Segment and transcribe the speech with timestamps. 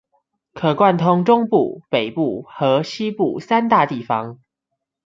[0.55, 4.39] 可貫通中部、北部和西部三大地方